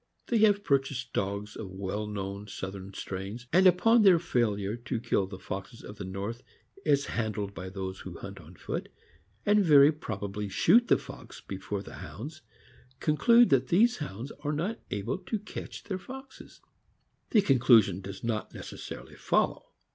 [0.29, 5.27] They have purchased dogs of well known Southern strains, and upon their failure to kill
[5.27, 6.41] the foxes of the North
[6.87, 8.89] as handled by those who hunt on foot,
[9.45, 12.41] and very probably shoot the fox before the Hounds,
[12.99, 16.61] conclude that these Hounds are not able to catch their foxes.
[17.29, 19.65] The conclusion does not necessarily follow.